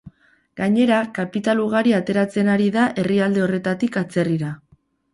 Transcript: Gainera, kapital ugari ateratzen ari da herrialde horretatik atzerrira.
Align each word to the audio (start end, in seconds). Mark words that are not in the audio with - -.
Gainera, 0.61 1.01
kapital 1.17 1.61
ugari 1.65 1.95
ateratzen 1.99 2.51
ari 2.57 2.73
da 2.79 2.89
herrialde 3.03 3.47
horretatik 3.47 4.05
atzerrira. 4.07 4.55